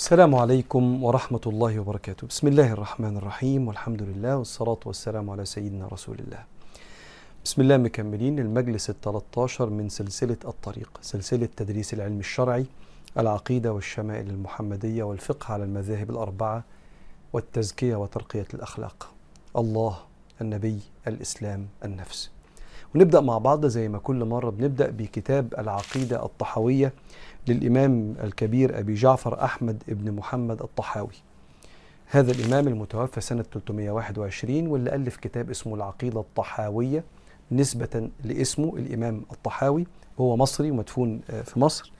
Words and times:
السلام 0.00 0.34
عليكم 0.34 1.04
ورحمة 1.04 1.40
الله 1.46 1.80
وبركاته. 1.80 2.26
بسم 2.26 2.48
الله 2.48 2.72
الرحمن 2.72 3.16
الرحيم. 3.16 3.68
والحمد 3.68 4.02
لله 4.02 4.36
والصلاة 4.36 4.78
والسلام 4.86 5.30
على 5.30 5.44
سيدنا 5.44 5.88
رسول 5.88 6.18
الله. 6.18 6.44
بسم 7.44 7.62
الله 7.62 7.76
مكملين. 7.76 8.38
المجلس 8.38 8.90
الثلاثة 8.90 9.66
من 9.66 9.88
سلسلة 9.88 10.36
الطريق 10.44 10.98
سلسلة 11.02 11.48
تدريس 11.56 11.94
العلم 11.94 12.18
الشرعي 12.18 12.66
العقيدة 13.18 13.72
والشمائل 13.72 14.30
المحمدية 14.30 15.02
والفقه 15.02 15.52
على 15.52 15.64
المذاهب 15.64 16.10
الأربعة 16.10 16.64
والتزكية 17.32 17.96
وترقية 17.96 18.48
الأخلاق. 18.54 19.12
الله 19.56 19.98
النبي 20.40 20.80
الإسلام 21.06 21.66
النفس. 21.84 22.30
ونبدأ 22.94 23.20
مع 23.20 23.38
بعض 23.38 23.66
زي 23.66 23.88
ما 23.88 23.98
كل 23.98 24.24
مرة 24.24 24.50
بنبدأ 24.50 24.90
بكتاب 24.90 25.54
العقيدة 25.58 26.24
الطحوية 26.24 26.92
للإمام 27.48 28.14
الكبير 28.24 28.78
أبي 28.78 28.94
جعفر 28.94 29.44
أحمد 29.44 29.82
بن 29.88 30.12
محمد 30.12 30.62
الطحاوي. 30.62 31.14
هذا 32.06 32.32
الإمام 32.32 32.68
المتوفى 32.68 33.20
سنة 33.20 33.42
321 33.42 34.66
واللي 34.66 34.94
ألف 34.94 35.16
كتاب 35.16 35.50
اسمه 35.50 35.74
العقيدة 35.74 36.20
الطحاوية 36.20 37.04
نسبة 37.52 38.10
لاسمه 38.24 38.76
الإمام 38.76 39.22
الطحاوي. 39.32 39.86
هو 40.20 40.36
مصري 40.36 40.70
ومدفون 40.70 41.20
في 41.44 41.60
مصر. 41.60 41.92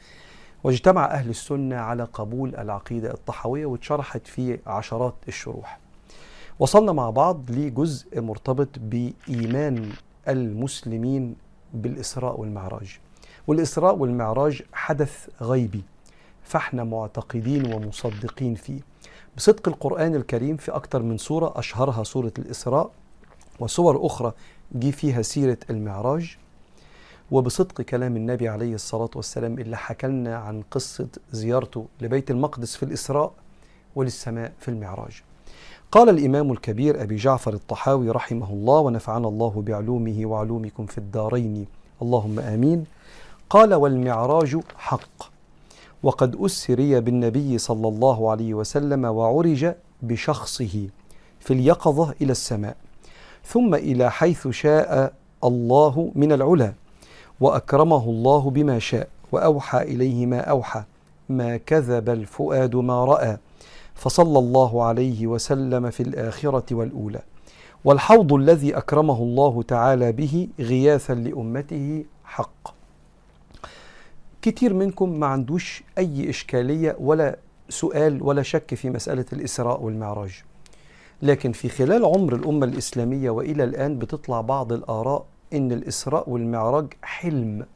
واجتمع 0.64 1.04
أهل 1.04 1.30
السنة 1.30 1.76
على 1.76 2.04
قبول 2.04 2.56
العقيدة 2.56 3.10
الطحاوية 3.14 3.66
واتشرحت 3.66 4.26
في 4.26 4.58
عشرات 4.66 5.14
الشروح. 5.28 5.78
وصلنا 6.58 6.92
مع 6.92 7.10
بعض 7.10 7.50
لجزء 7.50 8.20
مرتبط 8.20 8.68
بإيمان 8.78 9.92
المسلمين 10.28 11.36
بالإسراء 11.74 12.40
والمعراج. 12.40 12.98
والإسراء 13.46 13.96
والمعراج 13.96 14.62
حدث 14.72 15.28
غيبي 15.42 15.82
فاحنا 16.42 16.84
معتقدين 16.84 17.74
ومصدقين 17.74 18.54
فيه. 18.54 18.80
بصدق 19.36 19.68
القرآن 19.68 20.14
الكريم 20.14 20.56
في 20.56 20.72
أكثر 20.72 21.02
من 21.02 21.18
سورة 21.18 21.52
أشهرها 21.56 22.04
سورة 22.04 22.32
الإسراء 22.38 22.90
وسور 23.60 24.06
أخرى 24.06 24.32
جي 24.76 24.92
فيها 24.92 25.22
سيرة 25.22 25.58
المعراج. 25.70 26.36
وبصدق 27.30 27.80
كلام 27.82 28.16
النبي 28.16 28.48
عليه 28.48 28.74
الصلاة 28.74 29.10
والسلام 29.16 29.58
اللي 29.58 29.76
حكى 29.76 30.06
لنا 30.06 30.36
عن 30.36 30.62
قصة 30.70 31.08
زيارته 31.32 31.86
لبيت 32.00 32.30
المقدس 32.30 32.76
في 32.76 32.82
الإسراء 32.82 33.32
وللسماء 33.96 34.52
في 34.58 34.68
المعراج. 34.68 35.22
قال 35.92 36.08
الإمام 36.08 36.52
الكبير 36.52 37.02
أبي 37.02 37.16
جعفر 37.16 37.54
الطحاوي 37.54 38.10
رحمه 38.10 38.50
الله 38.50 38.78
ونفعنا 38.78 39.28
الله 39.28 39.62
بعلومه 39.66 40.26
وعلومكم 40.26 40.86
في 40.86 40.98
الدارين. 40.98 41.66
اللهم 42.02 42.38
آمين. 42.38 42.84
قال 43.50 43.74
والمعراج 43.74 44.60
حق 44.76 45.30
وقد 46.02 46.36
أسري 46.36 47.00
بالنبي 47.00 47.58
صلى 47.58 47.88
الله 47.88 48.30
عليه 48.30 48.54
وسلم 48.54 49.04
وعرج 49.04 49.72
بشخصه 50.02 50.88
في 51.40 51.52
اليقظة 51.52 52.14
إلى 52.22 52.32
السماء 52.32 52.76
ثم 53.44 53.74
إلى 53.74 54.10
حيث 54.10 54.48
شاء 54.48 55.12
الله 55.44 56.12
من 56.14 56.32
العلا 56.32 56.72
وأكرمه 57.40 58.04
الله 58.04 58.50
بما 58.50 58.78
شاء 58.78 59.08
وأوحى 59.32 59.82
إليه 59.82 60.26
ما 60.26 60.40
أوحى 60.40 60.82
ما 61.28 61.56
كذب 61.56 62.08
الفؤاد 62.08 62.76
ما 62.76 63.04
رأى 63.04 63.36
فصلى 64.00 64.38
الله 64.38 64.84
عليه 64.84 65.26
وسلم 65.26 65.90
في 65.90 66.02
الآخرة 66.02 66.74
والأولى. 66.74 67.22
والحوض 67.84 68.32
الذي 68.32 68.76
أكرمه 68.76 69.22
الله 69.22 69.62
تعالى 69.62 70.12
به 70.12 70.48
غياثا 70.60 71.12
لأمته 71.12 72.04
حق. 72.24 72.74
كتير 74.42 74.74
منكم 74.74 75.20
ما 75.20 75.26
عندوش 75.26 75.82
أي 75.98 76.30
إشكالية 76.30 76.96
ولا 77.00 77.38
سؤال 77.68 78.22
ولا 78.22 78.42
شك 78.42 78.74
في 78.74 78.90
مسألة 78.90 79.24
الإسراء 79.32 79.82
والمعراج. 79.82 80.42
لكن 81.22 81.52
في 81.52 81.68
خلال 81.68 82.04
عمر 82.04 82.34
الأمة 82.34 82.66
الإسلامية 82.66 83.30
وإلى 83.30 83.64
الآن 83.64 83.98
بتطلع 83.98 84.40
بعض 84.40 84.72
الآراء 84.72 85.24
إن 85.52 85.72
الإسراء 85.72 86.30
والمعراج 86.30 86.86
حلم. 87.02 87.66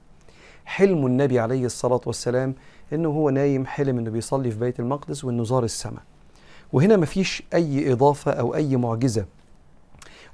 حلم 0.65 1.07
النبي 1.07 1.39
عليه 1.39 1.65
الصلاة 1.67 2.01
والسلام 2.07 2.55
إنه 2.93 3.09
هو 3.09 3.31
نايم 3.31 3.67
حلم 3.67 3.99
إنه 3.99 4.11
بيصلي 4.11 4.51
في 4.51 4.59
بيت 4.59 4.81
المقدس 4.81 5.25
وإنه 5.25 5.45
زار 5.45 5.65
السماء. 5.65 6.03
وهنا 6.75 6.97
مفيش 6.97 7.43
أي 7.55 7.93
إضافة 7.93 8.33
أو 8.33 8.55
أي 8.55 8.77
معجزة. 8.77 9.25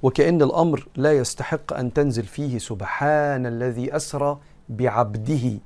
وكأن 0.03 0.41
الأمر 0.41 0.87
لا 0.95 1.13
يستحق 1.17 1.73
أن 1.73 1.93
تنزل 1.93 2.23
فيه 2.23 2.57
سبحان 2.57 3.45
الذي 3.45 3.95
أسرى 3.95 4.37
بعبده 4.69 5.59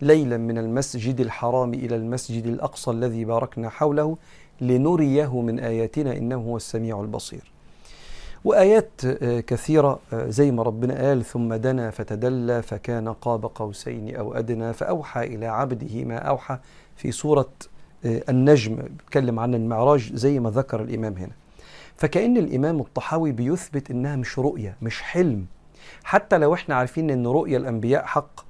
ليلا 0.00 0.36
من 0.36 0.58
المسجد 0.58 1.20
الحرام 1.20 1.74
إلى 1.74 1.96
المسجد 1.96 2.46
الأقصى 2.46 2.90
الذي 2.90 3.24
باركنا 3.24 3.68
حوله 3.68 4.16
لنريه 4.60 5.40
من 5.40 5.58
آياتنا 5.58 6.16
إنه 6.16 6.36
هو 6.36 6.56
السميع 6.56 7.00
البصير. 7.00 7.52
وآيات 8.44 9.06
كثيرة 9.46 9.98
زي 10.12 10.50
ما 10.50 10.62
ربنا 10.62 11.08
قال 11.08 11.24
ثم 11.24 11.54
دنا 11.54 11.90
فتدلى 11.90 12.62
فكان 12.62 13.08
قاب 13.12 13.44
قوسين 13.54 14.16
أو 14.16 14.34
أدنى 14.34 14.72
فأوحى 14.72 15.24
إلى 15.24 15.46
عبده 15.46 16.04
ما 16.04 16.16
أوحى 16.18 16.58
في 16.96 17.12
سورة 17.12 17.48
النجم 18.06 18.76
بيتكلم 18.76 19.38
عن 19.38 19.54
المعراج 19.54 20.12
زي 20.14 20.40
ما 20.40 20.50
ذكر 20.50 20.82
الإمام 20.82 21.14
هنا. 21.16 21.32
فكأن 21.96 22.36
الإمام 22.36 22.80
الطحاوي 22.80 23.32
بيثبت 23.32 23.90
إنها 23.90 24.16
مش 24.16 24.38
رؤية 24.38 24.76
مش 24.82 25.02
حلم. 25.02 25.46
حتى 26.04 26.38
لو 26.38 26.54
إحنا 26.54 26.74
عارفين 26.74 27.10
إن 27.10 27.26
رؤيا 27.26 27.58
الأنبياء 27.58 28.04
حق 28.04 28.46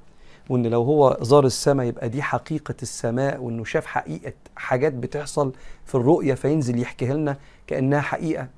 وإن 0.49 0.67
لو 0.67 0.83
هو 0.83 1.19
زار 1.21 1.45
السماء 1.47 1.87
يبقى 1.87 2.09
دي 2.09 2.23
حقيقة 2.23 2.75
السماء 2.83 3.41
وإنه 3.43 3.65
شاف 3.65 3.87
حقيقة 3.87 4.33
حاجات 4.57 4.93
بتحصل 4.93 5.53
في 5.85 5.95
الرؤية 5.95 6.35
فينزل 6.35 6.81
يحكيها 6.81 7.15
لنا 7.15 7.37
كأنها 7.67 8.01
حقيقة. 8.01 8.49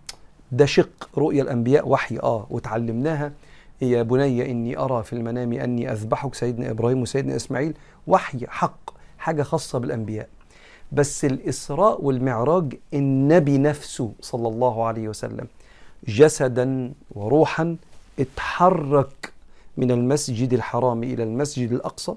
ده 0.53 0.67
شق 0.67 1.09
رؤيا 1.19 1.43
الأنبياء 1.43 1.89
وحي 1.89 2.19
آه 2.19 2.47
وتعلمناها. 2.51 3.33
يا 3.83 4.03
بني 4.03 4.51
إني 4.51 4.79
أرى 4.79 5.03
في 5.03 5.13
المنام 5.13 5.53
أني 5.53 5.93
أذبحك 5.93 6.35
سيدنا 6.35 6.71
إبراهيم 6.71 7.03
وسيدنا 7.03 7.37
إسماعيل. 7.37 7.75
وحي 8.07 8.47
حق 8.47 8.91
حاجة 9.19 9.43
خاصة 9.43 9.79
بالأنبياء. 9.79 10.29
بس 10.93 11.25
الإسراء 11.25 12.05
والمعراج 12.05 12.79
النبي 12.95 13.59
نفسه 13.59 14.13
صلى 14.21 14.49
الله 14.49 14.85
عليه 14.87 15.09
وسلم 15.09 15.47
جسدا 16.09 16.93
وروحا 17.11 17.77
اتحرك 18.19 19.33
من 19.77 19.91
المسجد 19.91 20.53
الحرام 20.53 21.03
إلى 21.03 21.23
المسجد 21.23 21.73
الأقصى. 21.73 22.15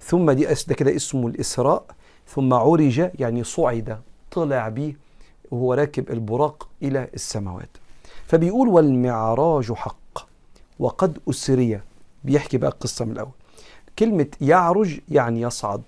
ثم 0.00 0.30
دي 0.30 0.44
ده 0.44 0.74
كده 0.74 0.96
اسمه 0.96 1.26
الإسراء. 1.28 1.84
ثم 2.28 2.54
عرج 2.54 3.10
يعني 3.18 3.44
صعد 3.44 3.98
طلع 4.30 4.68
بيه 4.68 4.96
وهو 5.50 5.74
راكب 5.74 6.10
البراق 6.10 6.68
إلى 6.82 7.08
السماوات. 7.14 7.68
فبيقول 8.26 8.68
والمعراج 8.68 9.72
حق 9.72 10.26
وقد 10.78 11.18
أسري. 11.30 11.80
بيحكي 12.24 12.58
بقى 12.58 12.70
القصة 12.70 13.04
من 13.04 13.12
الأول. 13.12 13.30
كلمة 13.98 14.26
يعرج 14.40 15.00
يعني 15.08 15.40
يصعد. 15.40 15.82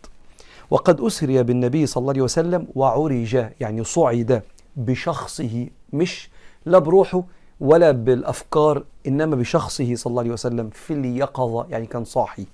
وقد 0.74 1.00
أسري 1.00 1.42
بالنبي 1.42 1.86
صلى 1.86 2.00
الله 2.00 2.12
عليه 2.12 2.22
وسلم 2.22 2.66
وعرج 2.74 3.46
يعني 3.60 3.84
صعد 3.84 4.42
بشخصه 4.76 5.66
مش 5.92 6.30
لا 6.66 6.78
بروحه 6.78 7.22
ولا 7.60 7.90
بالأفكار 7.90 8.84
إنما 9.06 9.36
بشخصه 9.36 9.94
صلى 9.94 10.10
الله 10.10 10.22
عليه 10.22 10.32
وسلم 10.32 10.70
في 10.70 10.92
اليقظة 10.92 11.66
يعني 11.70 11.86
كان 11.86 12.04
صاحي 12.04 12.46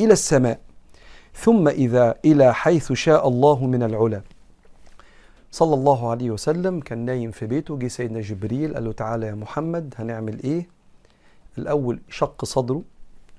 إلى 0.00 0.12
السماء. 0.12 0.60
ثم 1.34 1.68
إذا 1.68 2.14
إلى 2.24 2.54
حيث 2.54 2.92
شاء 2.92 3.28
الله 3.28 3.66
من 3.66 3.82
العلا. 3.82 4.22
صلى 5.50 5.74
الله 5.74 6.10
عليه 6.10 6.30
وسلم 6.30 6.80
كان 6.80 6.98
نايم 6.98 7.30
في 7.30 7.46
بيته 7.46 7.76
جه 7.78 7.88
سيدنا 7.88 8.20
جبريل 8.20 8.74
قال 8.74 8.84
له 8.84 8.92
تعالى 8.92 9.26
يا 9.26 9.34
محمد 9.34 9.94
هنعمل 9.98 10.42
إيه؟ 10.42 10.68
الأول 11.58 12.00
شق 12.08 12.44
صدره 12.44 12.82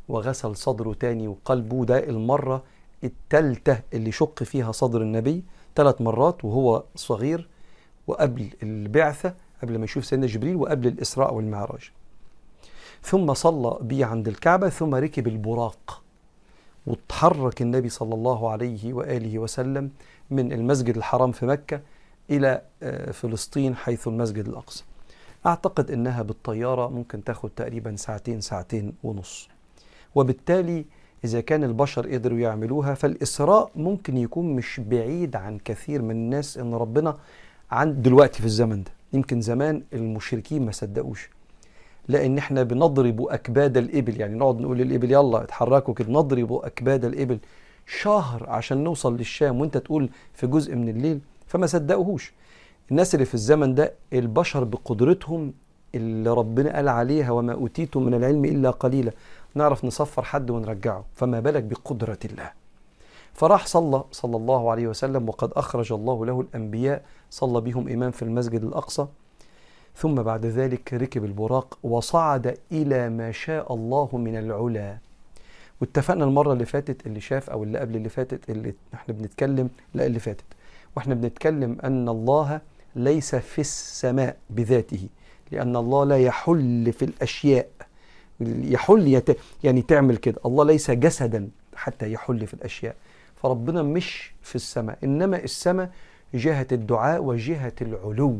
وغسل 0.10 0.56
صدره 0.56 0.94
تاني 0.94 1.28
وقلبه 1.28 1.86
ده 1.86 2.10
المرة 2.10 2.64
التالتة 3.04 3.80
اللي 3.94 4.12
شق 4.12 4.44
فيها 4.44 4.72
صدر 4.72 5.02
النبي 5.02 5.44
ثلاث 5.76 6.02
مرات 6.02 6.46
وهو 6.46 6.84
صغير 6.96 7.50
وقبل 8.08 8.50
البعثة 8.64 9.36
قبل 9.62 9.78
ما 9.78 9.84
يشوف 9.84 10.06
سيدنا 10.06 10.28
جبريل 10.28 10.56
وقبل 10.56 10.88
الإسراء 10.88 11.34
والمعراج. 11.34 11.92
ثم 13.04 13.34
صلى 13.34 13.78
بيه 13.82 14.06
عند 14.06 14.28
الكعبة 14.28 14.70
ثم 14.70 14.96
ركب 14.96 15.28
البراق 15.28 16.04
وتحرك 16.88 17.62
النبي 17.62 17.90
صلى 17.90 18.16
الله 18.16 18.50
عليه 18.50 18.94
وآله 18.94 19.40
وسلم 19.40 19.92
من 20.30 20.54
المسجد 20.54 20.98
الحرام 20.98 21.32
في 21.32 21.46
مكة 21.46 21.82
إلى 22.30 22.62
فلسطين 23.12 23.76
حيث 23.76 24.08
المسجد 24.08 24.48
الأقصى. 24.48 24.84
أعتقد 25.46 25.92
أنها 25.92 26.22
بالطيارة 26.22 26.88
ممكن 26.88 27.24
تاخد 27.24 27.50
تقريبا 27.50 27.96
ساعتين 27.96 28.42
ساعتين 28.42 28.94
ونص. 29.04 29.50
وبالتالي 30.16 30.86
إذا 31.24 31.42
كان 31.42 31.64
البشر 31.64 32.08
قدروا 32.14 32.40
يعملوها 32.40 32.94
فالإسراء 32.94 33.72
ممكن 33.76 34.18
يكون 34.18 34.56
مش 34.56 34.82
بعيد 34.88 35.36
عن 35.36 35.58
كثير 35.66 36.02
من 36.02 36.12
الناس 36.12 36.58
إن 36.58 36.74
ربنا 36.74 37.18
عن 37.72 38.02
دلوقتي 38.02 38.40
في 38.40 38.46
الزمن 38.46 38.84
ده 38.84 38.92
يمكن 39.14 39.42
زمان 39.42 39.84
المشركين 39.94 40.66
ما 40.66 40.72
صدقوش. 40.72 41.30
لأن 42.08 42.38
إحنا 42.38 42.64
بنضرب 42.64 43.22
أكباد 43.30 43.78
الإبل 43.78 44.22
يعني 44.22 44.36
نقعد 44.36 44.60
نقول 44.62 44.78
للإبل 44.78 45.12
يلا 45.12 45.44
اتحركوا 45.44 45.94
كده 45.94 46.12
نضرب 46.12 46.54
أكباد 46.54 47.06
الإبل 47.06 47.40
شهر 47.88 48.50
عشان 48.50 48.84
نوصل 48.84 49.18
للشام 49.18 49.62
وأنت 49.62 49.78
تقول 49.78 50.10
في 50.34 50.48
جزء 50.48 50.76
من 50.76 50.90
الليل 50.90 51.20
فما 51.48 51.68
صدقوهوش. 51.68 52.34
الناس 52.92 53.14
اللي 53.16 53.26
في 53.26 53.34
الزمن 53.34 53.76
ده 53.76 53.94
البشر 54.14 54.64
بقدرتهم 54.64 55.54
اللي 55.96 56.30
ربنا 56.34 56.76
قال 56.76 56.88
عليها 56.90 57.32
وما 57.32 57.54
أوتيتم 57.54 58.04
من 58.04 58.14
العلم 58.14 58.46
إلا 58.46 58.70
قليلا. 58.70 59.12
نعرف 59.56 59.86
نصفر 59.86 60.24
حد 60.24 60.50
ونرجعه 60.50 61.06
فما 61.16 61.40
بالك 61.40 61.64
بقدرة 61.64 62.20
الله. 62.26 62.52
فراح 63.34 63.66
صلى 63.66 64.04
صلى 64.12 64.38
الله 64.38 64.72
عليه 64.72 64.88
وسلم 64.88 65.30
وقد 65.30 65.52
أخرج 65.54 65.92
الله 65.94 66.26
له 66.26 66.42
الأنبياء 66.42 67.04
صلى 67.30 67.62
بهم 67.62 67.90
إمام 67.90 68.12
في 68.12 68.22
المسجد 68.22 68.64
الأقصى. 68.64 69.08
ثم 69.96 70.16
بعد 70.16 70.46
ذلك 70.46 70.94
ركب 70.94 71.26
البراق 71.26 71.78
وصعد 71.84 72.58
إلى 72.72 73.10
ما 73.10 73.32
شاء 73.32 73.74
الله 73.74 74.10
من 74.14 74.38
العلا. 74.38 74.98
واتفقنا 75.82 76.26
المرة 76.26 76.54
اللي 76.54 76.66
فاتت 76.66 77.08
اللي 77.08 77.20
شاف 77.20 77.50
أو 77.50 77.64
اللي 77.64 77.80
قبل 77.80 77.96
اللي 77.96 78.10
فاتت 78.10 78.50
اللي 78.50 78.74
إحنا 78.94 79.14
بنتكلم 79.14 79.70
لا 79.94 80.06
اللي 80.06 80.20
فاتت. 80.20 80.46
وإحنا 80.96 81.16
بنتكلم 81.16 81.78
أن 81.84 82.10
الله 82.10 82.62
ليس 82.96 83.36
في 83.36 83.62
السماء 83.62 84.38
بذاته 84.50 85.08
لأن 85.52 85.76
الله 85.76 86.04
لا 86.04 86.18
يحل 86.18 86.94
في 86.94 87.06
الأشياء. 87.06 87.70
يحل 88.42 89.08
يت... 89.08 89.38
يعني 89.64 89.82
تعمل 89.82 90.18
كده. 90.18 90.40
الله 90.46 90.66
ليس 90.66 90.92
جسدا 90.92 91.50
حتى 91.76 92.12
يحل 92.12 92.48
في 92.48 92.54
الأشياء. 92.54 92.96
فربنا 93.36 93.84
مش 93.84 94.34
في 94.42 94.56
السماء 94.56 94.98
إنما 95.04 95.38
السماء 95.38 95.90
جهة 96.34 96.68
الدعاء 96.72 97.24
وجهة 97.24 97.74
العلو. 97.82 98.38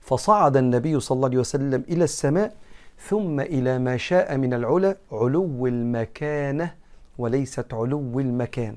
فصعد 0.00 0.56
النبي 0.56 1.00
صلى 1.00 1.16
الله 1.16 1.28
عليه 1.28 1.38
وسلم 1.38 1.84
إلى 1.88 2.04
السماء 2.04 2.54
ثم 3.08 3.40
إلى 3.40 3.78
ما 3.78 3.96
شاء 3.96 4.36
من 4.36 4.54
العلا 4.54 4.96
علو 5.12 5.66
المكانة 5.66 6.74
وليست 7.18 7.74
علو 7.74 8.20
المكان. 8.20 8.76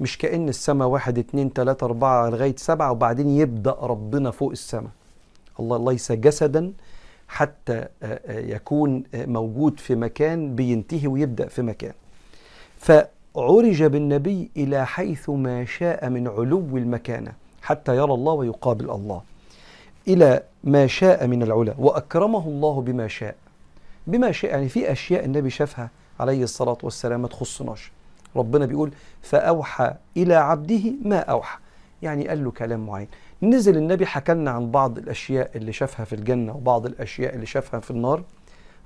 مش 0.00 0.18
كأن 0.18 0.48
السماء 0.48 0.88
واحد 0.88 1.18
اتنين 1.18 1.52
تلاتة 1.52 1.84
أربعة 1.84 2.30
لغاية 2.30 2.56
سبعة 2.56 2.92
وبعدين 2.92 3.28
يبدأ 3.28 3.76
ربنا 3.80 4.30
فوق 4.30 4.50
السماء. 4.50 4.90
الله 5.60 5.92
ليس 5.92 6.12
جسدا 6.12 6.72
حتى 7.28 7.86
يكون 8.28 9.02
موجود 9.14 9.80
في 9.80 9.94
مكان 9.94 10.54
بينتهي 10.54 11.06
ويبدأ 11.06 11.48
في 11.48 11.62
مكان. 11.62 11.92
فعرج 12.78 13.82
بالنبي 13.82 14.50
إلى 14.56 14.86
حيث 14.86 15.30
ما 15.30 15.64
شاء 15.64 16.08
من 16.08 16.28
علو 16.28 16.76
المكانة 16.76 17.32
حتى 17.62 17.96
يرى 17.96 18.14
الله 18.14 18.32
ويقابل 18.32 18.90
الله. 18.90 19.22
إلى 20.08 20.42
ما 20.64 20.86
شاء 20.86 21.26
من 21.26 21.42
العلا 21.42 21.74
وأكرمه 21.78 22.48
الله 22.48 22.80
بما 22.80 23.08
شاء. 23.08 23.34
بما 24.06 24.32
شاء 24.32 24.50
يعني 24.50 24.68
في 24.68 24.92
أشياء 24.92 25.24
النبي 25.24 25.50
شافها 25.50 25.90
عليه 26.20 26.42
الصلاة 26.42 26.78
والسلام 26.82 27.22
ما 27.22 27.28
تخصناش. 27.28 27.92
ربنا 28.36 28.66
بيقول 28.66 28.92
فأوحى 29.22 29.94
إلى 30.16 30.34
عبده 30.34 30.92
ما 31.02 31.18
أوحى. 31.18 31.58
يعني 32.02 32.28
قال 32.28 32.44
له 32.44 32.50
كلام 32.50 32.86
معين. 32.86 33.08
نزل 33.42 33.76
النبي 33.76 34.06
حكى 34.06 34.34
لنا 34.34 34.50
عن 34.50 34.70
بعض 34.70 34.98
الأشياء 34.98 35.50
اللي 35.56 35.72
شافها 35.72 36.04
في 36.04 36.12
الجنة 36.12 36.56
وبعض 36.56 36.86
الأشياء 36.86 37.34
اللي 37.34 37.46
شافها 37.46 37.80
في 37.80 37.90
النار. 37.90 38.22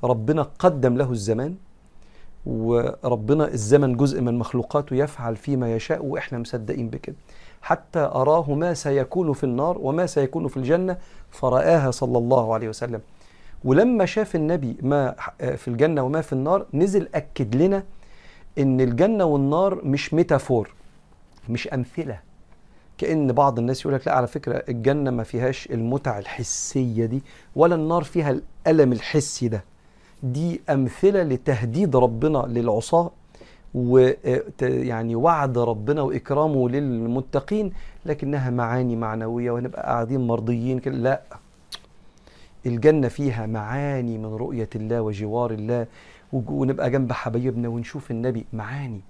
ربنا 0.04 0.42
قدم 0.58 0.96
له 0.96 1.10
الزمان 1.10 1.54
وربنا 2.46 3.48
الزمن 3.48 3.96
جزء 3.96 4.20
من 4.20 4.38
مخلوقاته 4.38 4.96
يفعل 4.96 5.36
فيما 5.36 5.74
يشاء 5.74 6.04
وإحنا 6.04 6.38
مصدقين 6.38 6.88
بكده. 6.88 7.16
حتى 7.62 7.98
أراه 7.98 8.54
ما 8.54 8.74
سيكون 8.74 9.32
في 9.32 9.44
النار 9.44 9.78
وما 9.80 10.06
سيكون 10.06 10.48
في 10.48 10.56
الجنة 10.56 10.96
فرآها 11.30 11.90
صلى 11.90 12.18
الله 12.18 12.54
عليه 12.54 12.68
وسلم. 12.68 13.00
ولما 13.64 14.06
شاف 14.06 14.36
النبي 14.36 14.76
ما 14.82 15.14
في 15.56 15.68
الجنة 15.68 16.02
وما 16.02 16.20
في 16.20 16.32
النار 16.32 16.66
نزل 16.74 17.08
أكد 17.14 17.56
لنا 17.56 17.84
إن 18.58 18.80
الجنة 18.80 19.24
والنار 19.24 19.84
مش 19.84 20.14
ميتافور 20.14 20.74
مش 21.48 21.68
أمثلة. 21.68 22.31
كأن 23.02 23.32
بعض 23.32 23.58
الناس 23.58 23.80
يقول 23.80 23.94
لك 23.94 24.06
لا 24.06 24.14
على 24.14 24.26
فكرة 24.26 24.62
الجنة 24.68 25.10
ما 25.10 25.22
فيهاش 25.22 25.68
المتع 25.70 26.18
الحسية 26.18 27.06
دي 27.06 27.22
ولا 27.56 27.74
النار 27.74 28.02
فيها 28.02 28.30
الألم 28.66 28.92
الحسي 28.92 29.48
ده. 29.48 29.64
دي 30.22 30.60
أمثلة 30.70 31.22
لتهديد 31.22 31.96
ربنا 31.96 32.38
للعصاة 32.48 33.10
ويعني 33.74 35.14
وعد 35.16 35.58
ربنا 35.58 36.02
وإكرامه 36.02 36.68
للمتقين 36.68 37.72
لكنها 38.06 38.50
معاني 38.50 38.96
معنوية 38.96 39.50
ونبقى 39.50 39.82
قاعدين 39.82 40.26
مرضيين 40.26 40.78
كده. 40.78 40.94
لا. 40.96 41.22
الجنة 42.66 43.08
فيها 43.08 43.46
معاني 43.46 44.18
من 44.18 44.34
رؤية 44.34 44.68
الله 44.76 45.00
وجوار 45.02 45.50
الله 45.50 45.86
ونبقى 46.32 46.90
جنب 46.90 47.12
حبايبنا 47.12 47.68
ونشوف 47.68 48.10
النبي 48.10 48.44
معاني. 48.52 49.00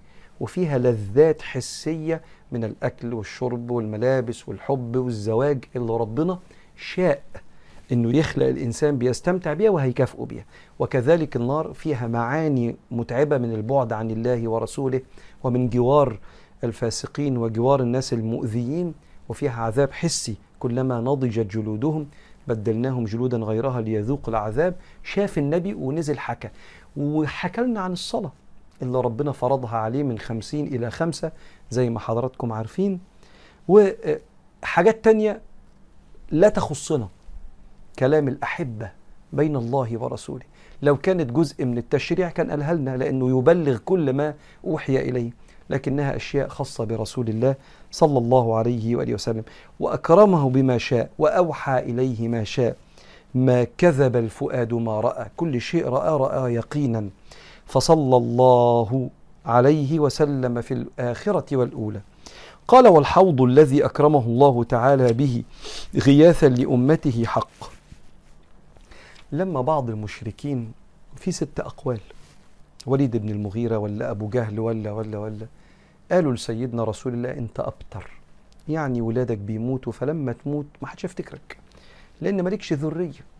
وفيها 0.42 0.78
لذات 0.78 1.42
حسية 1.42 2.22
من 2.52 2.64
الأكل 2.64 3.14
والشرب 3.14 3.70
والملابس 3.70 4.48
والحب 4.48 4.96
والزواج 4.96 5.64
اللي 5.76 5.92
ربنا 5.96 6.38
شاء 6.76 7.22
إنه 7.92 8.16
يخلق 8.16 8.46
الإنسان 8.46 8.98
بيستمتع 8.98 9.52
بيها 9.52 9.70
وهيكافئه 9.70 10.24
بيها. 10.24 10.44
وكذلك 10.78 11.36
النار 11.36 11.72
فيها 11.72 12.06
معاني 12.06 12.76
متعبة 12.90 13.38
من 13.38 13.52
البعد 13.52 13.92
عن 13.92 14.10
الله 14.10 14.48
ورسوله 14.48 15.00
ومن 15.42 15.68
جوار 15.68 16.18
الفاسقين 16.64 17.36
وجوار 17.36 17.80
الناس 17.80 18.12
المؤذيين 18.12 18.94
وفيها 19.28 19.62
عذاب 19.62 19.92
حسي 19.92 20.36
كلما 20.58 21.00
نضجت 21.00 21.46
جلودهم 21.46 22.06
بدلناهم 22.48 23.04
جلودا 23.04 23.38
غيرها 23.38 23.80
ليذوقوا 23.80 24.28
العذاب. 24.28 24.74
شاف 25.02 25.38
النبي 25.38 25.74
ونزل 25.74 26.18
حكى. 26.18 26.48
وحكى 26.96 27.60
لنا 27.60 27.80
عن 27.80 27.92
الصلاة. 27.92 28.32
اللي 28.82 29.00
ربنا 29.00 29.32
فرضها 29.32 29.76
عليه 29.76 30.02
من 30.02 30.18
خمسين 30.18 30.66
إلى 30.66 30.90
خمسة 30.90 31.32
زي 31.70 31.90
ما 31.90 32.00
حضراتكم 32.00 32.52
عارفين. 32.52 33.00
وحاجات 33.68 35.04
تانية 35.04 35.40
لا 36.30 36.48
تخصنا 36.48 37.08
كلام 37.98 38.28
الأحبة 38.28 38.90
بين 39.32 39.56
الله 39.56 39.98
ورسوله. 39.98 40.44
لو 40.82 40.96
كانت 40.96 41.32
جزء 41.32 41.64
من 41.64 41.78
التشريع 41.78 42.30
كان 42.30 42.50
قالها 42.50 42.74
لنا 42.74 42.96
لأنه 42.96 43.38
يبلغ 43.38 43.78
كل 43.78 44.12
ما 44.12 44.34
أوحي 44.64 44.96
إليه 44.96 45.30
لكنها 45.70 46.16
أشياء 46.16 46.48
خاصة 46.48 46.84
برسول 46.84 47.28
الله 47.28 47.54
صلى 47.90 48.18
الله 48.18 48.56
عليه 48.56 48.96
وآله 48.96 49.14
وسلم. 49.14 49.44
وأكرمه 49.80 50.50
بما 50.50 50.78
شاء 50.78 51.10
وأوحى 51.18 51.78
إليه 51.78 52.28
ما 52.28 52.44
شاء. 52.44 52.76
ما 53.34 53.64
كذب 53.64 54.16
الفؤاد 54.16 54.74
ما 54.74 55.00
رأى 55.00 55.26
كل 55.36 55.60
شيء 55.60 55.88
رأى 55.88 56.16
رأى 56.16 56.54
يقينا. 56.54 57.08
فصلى 57.66 58.16
الله 58.16 59.10
عليه 59.46 60.00
وسلم 60.00 60.60
في 60.60 60.74
الآخرة 60.74 61.56
والأولى. 61.56 62.00
قال 62.68 62.88
والحوض 62.88 63.42
الذي 63.42 63.84
أكرمه 63.84 64.24
الله 64.26 64.64
تعالى 64.64 65.12
به 65.12 65.42
غياثا 65.96 66.46
لأمته 66.46 67.24
حق. 67.24 67.72
لما 69.32 69.60
بعض 69.60 69.90
المشركين 69.90 70.72
في 71.16 71.32
ست 71.32 71.60
أقوال 71.60 72.00
وليد 72.86 73.16
بن 73.16 73.28
المغيرة 73.30 73.78
ولا 73.78 74.10
أبو 74.10 74.28
جهل 74.28 74.60
ولا 74.60 74.92
ولا 74.92 75.18
ولا 75.18 75.46
قالوا 76.12 76.32
لسيدنا 76.32 76.84
رسول 76.84 77.14
الله 77.14 77.30
أنت 77.30 77.60
أبتر 77.60 78.10
يعني 78.68 79.00
ولادك 79.00 79.38
بيموتوا 79.38 79.92
فلما 79.92 80.32
تموت 80.32 80.66
ما 80.82 80.88
حدش 80.88 81.04
يفتكرك 81.04 81.56
لأن 82.20 82.42
مالكش 82.42 82.72
ذرية. 82.72 83.31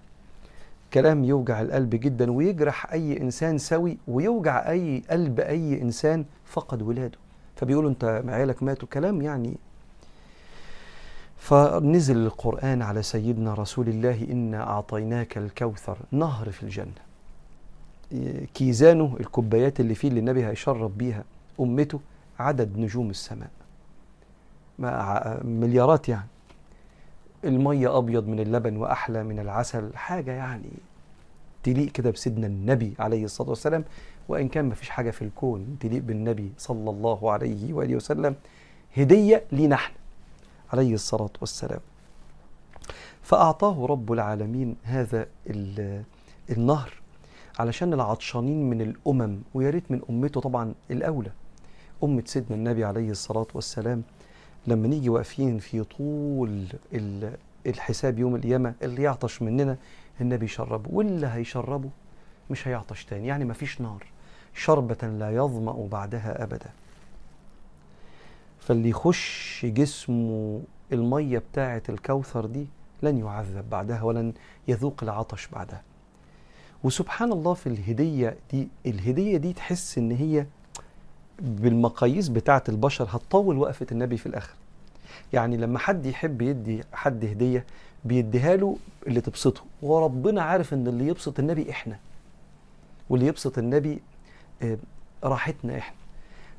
كلام 0.95 1.25
يوجع 1.25 1.61
القلب 1.61 1.91
جدا 1.91 2.31
ويجرح 2.33 2.93
أي 2.93 3.21
إنسان 3.21 3.59
سوي 3.59 3.99
ويوجع 4.09 4.71
أي 4.71 5.03
قلب 5.11 5.41
أي 5.41 5.83
إنسان 5.83 6.25
فقد 6.45 6.83
ولاده. 6.83 7.19
فبيقولوا 7.57 7.91
أنت 7.91 8.23
عيالك 8.29 8.63
ماتوا 8.63 8.89
كلام 8.89 9.23
يعني. 9.23 9.57
فنزل 11.37 12.17
القرآن 12.17 12.83
على 12.83 13.03
سيدنا 13.03 13.55
رسول 13.55 13.89
الله 13.89 14.27
إنا 14.31 14.71
أعطيناك 14.71 15.39
الكوثر 15.39 15.99
نهر 16.13 16.51
في 16.51 16.63
الجنة. 16.63 17.03
كيزانه 18.55 19.17
الكوبايات 19.21 19.81
اللي 19.81 19.95
فيه 19.95 20.09
اللي 20.09 20.21
النبي 20.21 20.47
هيشرب 20.47 20.99
بيها 20.99 21.25
أمته 21.61 22.01
عدد 22.39 22.79
نجوم 22.79 23.11
السماء. 23.11 23.51
مليارات 25.45 26.09
يعني. 26.09 26.27
المية 27.45 27.99
أبيض 27.99 28.27
من 28.27 28.41
اللبن 28.41 28.77
وأحلى 28.77 29.25
من 29.25 29.39
العسل. 29.39 29.91
حاجة 29.97 30.31
يعني 30.31 30.71
تليق 31.63 31.93
كده 31.93 32.11
بسيدنا 32.11 32.47
النبي 32.47 32.95
عليه 32.99 33.25
الصلاة 33.25 33.49
والسلام. 33.51 33.85
وإن 34.29 34.49
كان 34.49 34.65
مفيش 34.65 34.91
حاجة 34.91 35.11
في 35.11 35.23
الكون 35.23 35.77
تليق 35.81 36.03
بالنبي 36.03 36.53
صلى 36.59 36.91
الله 36.91 37.33
عليه 37.33 37.73
وآله 37.73 37.97
وسلم. 37.97 38.35
هدية 38.97 39.45
لينا 39.53 39.75
إحنا 39.75 39.97
عليه 40.73 40.95
الصلاة 40.95 41.31
والسلام. 41.41 41.81
فأعطاه 43.23 43.87
رب 43.87 44.13
العالمين 44.13 44.77
هذا 44.83 45.27
النهر 46.51 46.93
علشان 47.59 47.93
العطشانين 47.93 48.71
من 48.71 48.81
الأمم 48.81 49.39
ويا 49.55 49.71
ريت 49.71 49.91
من 49.91 50.01
أمته 50.11 50.41
طبعا 50.41 50.75
الأولى. 50.91 51.31
أمة 52.05 52.23
سيدنا 52.27 52.57
النبي 52.57 52.85
عليه 52.85 53.11
الصلاة 53.11 53.47
والسلام 53.55 54.03
لما 54.67 54.89
نيجي 54.89 55.09
واقفين 55.09 55.59
في 55.59 55.85
طول 55.85 56.67
الحساب 57.67 58.19
يوم 58.19 58.35
القيامة 58.35 58.75
اللي 58.83 59.03
يعطش 59.03 59.43
مننا 59.43 59.77
النبي 60.21 60.45
يشربه 60.45 60.91
واللي 60.93 61.27
هيشربه 61.27 61.91
مش 62.51 62.69
هيعطش 62.69 63.05
تاني. 63.05 63.27
يعني 63.27 63.45
مفيش 63.45 63.81
نار. 63.81 64.07
شربة 64.55 65.09
لا 65.09 65.31
يظمأ 65.31 65.89
بعدها 65.93 66.43
أبدا. 66.43 66.71
فاللي 68.61 68.89
يخش 68.89 69.67
جسمه 69.69 70.63
المية 70.93 71.39
بتاعة 71.39 71.83
الكوثر 71.89 72.47
دي 72.47 72.67
لن 73.03 73.19
يعذب 73.19 73.71
بعدها 73.71 74.03
ولن 74.03 74.33
يذوق 74.69 74.95
العطش 75.03 75.47
بعدها. 75.47 75.83
وسبحان 76.85 77.33
الله 77.33 77.55
في 77.55 77.67
الهدية 77.67 78.37
دي 78.53 78.69
الهدية 78.87 79.37
دي 79.37 79.53
تحس 79.53 79.99
إن 79.99 80.11
هي 80.11 80.47
بالمقاييس 81.41 82.29
بتاعة 82.29 82.63
البشر 82.69 83.05
هتطول 83.11 83.59
وقفة 83.59 83.87
النبي 83.93 84.17
في 84.17 84.27
الآخر. 84.27 84.55
يعني 85.33 85.57
لما 85.57 85.79
حد 85.79 86.07
يحب 86.07 86.43
يدي 86.43 86.83
حد 86.93 87.25
هدية 87.25 87.65
بيديها 88.05 88.57
له 88.57 88.77
اللي 89.07 89.21
تبسطه. 89.21 89.61
وربنا 89.83 90.43
عارف 90.43 90.75
إن 90.75 90.87
اللي 90.87 91.07
يبسط 91.07 91.39
النبي 91.39 91.71
إحنا. 91.71 91.99
واللي 93.11 93.27
يبسط 93.27 93.59
النبي 93.59 94.03
آه، 94.63 94.79
راحتنا 95.25 95.79
إحنا. 95.79 95.97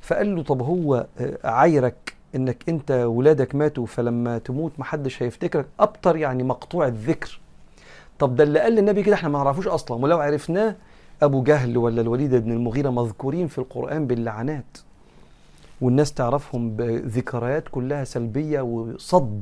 فقال 0.02 0.36
له 0.36 0.44
طب 0.44 0.62
هو 0.62 1.06
آه، 1.20 1.38
عايرك 1.44 2.14
إنك 2.36 2.70
أنت 2.70 2.92
ولادك 2.92 3.56
ماتوا 3.56 3.86
فلما 3.86 4.38
تموت 4.38 4.72
محدش 4.80 5.24
هيفتكرك؟ 5.24 5.66
ابطر 5.80 6.16
يعني 6.18 6.44
مقطوع 6.44 6.88
الذكر. 6.88 7.40
طب 8.20 8.36
ده 8.36 8.44
اللي 8.44 8.60
قال 8.60 8.74
للنبي 8.74 9.04
كده 9.04 9.16
إحنا 9.16 9.30
ما 9.30 9.44
نعرفوش 9.44 9.68
أصلا 9.68 9.98
ولو 10.04 10.20
عرفناه 10.20 10.76
أبو 11.22 11.44
جهل 11.44 11.78
ولا 11.78 12.02
الوليد 12.02 12.36
بن 12.36 12.52
المغيرة 12.52 12.90
مذكورين 12.90 13.48
في 13.48 13.58
القرآن 13.58 14.08
باللعنات 14.08 14.78
والناس 15.82 16.14
تعرفهم 16.14 16.76
بذكريات 16.76 17.68
كلها 17.72 18.04
سلبية 18.04 18.62
وصد 18.62 19.42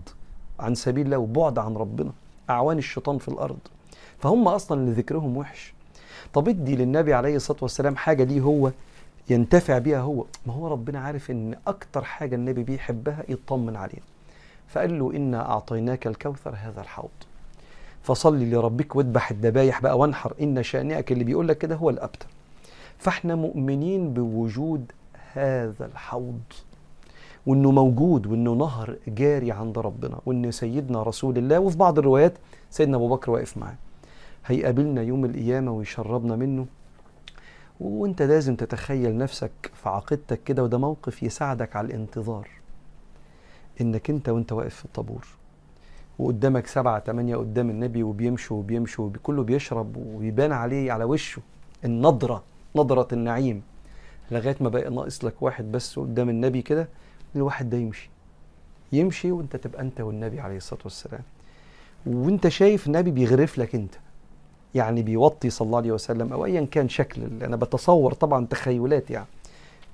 عن 0.60 0.76
سبيل 0.76 1.06
الله 1.06 1.18
وبعد 1.18 1.60
عن 1.60 1.76
ربنا 1.76 2.12
أعوان 2.50 2.78
الشيطان 2.78 3.18
في 3.18 3.28
الأرض. 3.28 3.60
فهم 4.20 4.48
أصلا 4.48 4.82
اللي 4.82 4.92
ذكرهم 4.92 5.38
وحش. 5.38 5.74
طب 6.34 6.50
ادي 6.50 6.76
للنبي 6.76 7.14
عليه 7.14 7.36
الصلاة 7.36 7.60
والسلام 7.62 7.96
حاجة 7.96 8.24
ليه 8.24 8.42
هو 8.42 8.72
ينتفع 9.30 9.78
بيها 9.78 10.00
هو. 10.00 10.26
ما 10.46 10.54
هو 10.54 10.68
ربنا 10.68 11.00
عارف 11.00 11.32
إن 11.32 11.56
أكتر 11.68 12.04
حاجة 12.04 12.36
النبي 12.36 12.64
بيحبها 12.64 13.24
يطمن 13.30 13.76
عليها. 13.76 14.04
فقال 14.68 15.00
له 15.00 15.16
إنا 15.16 15.50
أعطيناك 15.52 16.08
الكوثر 16.08 16.56
هذا 16.56 16.82
الحوض. 16.82 17.10
فصلي 18.04 18.52
لربك 18.52 18.96
واذبح 18.96 19.32
الذبايح 19.32 19.82
بقى 19.82 19.98
وانحر 19.98 20.34
إن 20.42 20.64
شانئك 20.64 21.12
اللي 21.12 21.24
بيقول 21.24 21.48
لك 21.48 21.58
كده 21.58 21.76
هو 21.76 21.90
الأبتر. 21.90 22.28
فاحنا 22.98 23.36
مؤمنين 23.36 24.14
بوجود 24.14 24.92
هذا 25.34 25.86
الحوض 25.86 26.40
وإنه 27.46 27.72
موجود 27.72 28.28
وإنه 28.28 28.54
نهر 28.54 28.98
جاري 29.08 29.52
عند 29.52 29.78
ربنا 29.78 30.20
وإن 30.26 30.52
سيدنا 30.52 31.04
رسول 31.04 31.38
الله 31.38 31.60
وفي 31.60 31.78
بعض 31.78 32.00
الروايات 32.00 32.34
سيدنا 32.70 32.98
أبو 32.98 33.10
بكر 33.10 33.32
واقف 33.32 33.58
معاه. 33.58 33.76
هيقابلنا 34.46 35.02
يوم 35.02 35.26
القيامة 35.26 35.72
ويشربنا 35.72 36.36
منه. 36.36 36.66
وإنت 37.80 38.22
لازم 38.22 38.56
تتخيل 38.56 39.18
نفسك 39.18 39.52
في 39.74 39.90
عقيدتك 39.90 40.44
كده 40.44 40.64
وده 40.64 40.78
موقف 40.78 41.24
يساعدك 41.24 41.76
على 41.76 41.88
الانتظار. 41.88 42.48
إنك 43.82 44.10
إنت 44.10 44.30
وإنت 44.30 44.52
واقف 44.52 44.76
في 44.76 44.86
الطابور. 44.86 45.28
وقدامك 46.20 46.68
سبعة 46.68 47.00
تمانية 47.00 47.36
قدام 47.36 47.70
النبي 47.70 48.04
وبيمشوا 48.04 48.58
وبيمشوا 48.58 49.10
كله 49.24 49.44
بيشرب 49.44 49.98
ويبان 49.98 50.52
عليه 50.52 50.92
على 50.92 51.04
وشه. 51.04 51.42
النضرة 51.86 52.44
نضرة 52.76 53.08
النعيم. 53.14 53.62
لغاية 54.32 54.56
ما 54.62 54.70
بقى 54.70 54.90
ناقص 54.90 55.26
لك 55.26 55.42
واحد 55.42 55.72
بس 55.72 56.00
قدام 56.00 56.30
النبي 56.30 56.62
كده 56.62 56.88
الواحد 57.36 57.70
ده 57.70 57.78
يمشي. 57.78 58.10
يمشي 58.92 59.32
وانت 59.32 59.56
تبقى 59.56 59.82
انت 59.82 60.02
والنبي 60.02 60.40
عليه 60.40 60.58
الصلاة 60.58 60.82
والسلام. 60.84 61.22
وانت 62.06 62.48
شايف 62.48 62.88
النبي 62.88 63.12
بيغرف 63.12 63.58
لك 63.58 63.76
انت. 63.76 63.96
يعني 64.76 65.04
بيوطي 65.04 65.50
صلى 65.50 65.66
الله 65.66 65.78
عليه 65.78 65.92
وسلم 65.92 66.34
أو 66.34 66.46
ايا 66.46 66.66
كان 66.66 66.90
شكل. 66.90 67.22
أنا 67.44 67.56
بتصور 67.56 68.14
طبعا 68.14 68.46
تخيلات 68.46 69.12
يعني. 69.12 69.28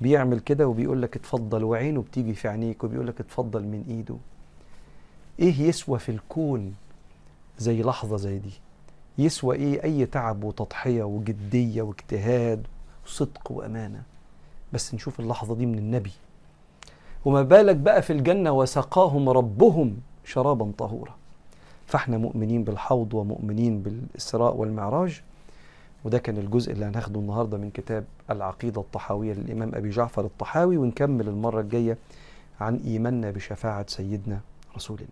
بيعمل 0.02 0.40
كده 0.40 0.68
وبيقول 0.68 1.02
لك 1.02 1.16
اتفضل 1.16 1.64
وعينه 1.64 2.02
بتيجي 2.02 2.34
في 2.34 2.48
عينيك 2.48 2.84
وبيقول 2.84 3.08
لك 3.08 3.20
اتفضل 3.20 3.64
من 3.64 3.84
إيده. 3.90 4.16
إيه 5.40 5.62
يسوى 5.62 6.00
في 6.00 6.10
الكون 6.10 6.74
زي 7.58 7.82
لحظة 7.84 8.18
زي 8.18 8.40
دي؟ 8.40 8.52
يسوى 9.18 9.56
إيه 9.56 9.84
أي 9.84 10.06
تعب 10.06 10.44
وتضحية 10.44 11.04
وجدية 11.04 11.82
واجتهاد 11.82 12.68
وصدق 13.06 13.52
وأمانة؟ 13.52 14.02
بس 14.74 14.94
نشوف 14.94 15.20
اللحظة 15.20 15.56
دي 15.56 15.66
من 15.66 15.78
النبي. 15.78 16.12
وما 17.26 17.42
بالك 17.42 17.76
بقى 17.76 18.02
في 18.02 18.14
الجنة 18.14 18.52
وسقاهم 18.52 19.30
ربهم 19.30 19.98
شرابا 20.26 20.72
طهورا. 20.78 21.16
فإحنا 21.86 22.18
مؤمنين 22.18 22.64
بالحوض 22.64 23.14
ومؤمنين 23.14 23.82
بالإسراء 23.82 24.56
والمعراج. 24.56 25.22
وده 26.06 26.18
كان 26.18 26.38
الجزء 26.38 26.72
اللي 26.72 26.86
هناخده 26.86 27.20
النهاردة 27.20 27.58
من 27.58 27.70
كتاب 27.72 28.06
العقيدة 28.30 28.82
الطحاوية 28.82 29.34
للإمام 29.34 29.76
أبي 29.76 29.90
جعفر 29.90 30.26
الطحاوي. 30.26 30.78
ونكمل 30.78 31.28
المرة 31.28 31.62
الجاية 31.62 31.98
عن 32.62 32.76
إيماننا 32.86 33.32
بشفاعة 33.32 33.86
سيدنا 33.90 34.40
رسول 34.76 34.98
الله. 34.98 35.10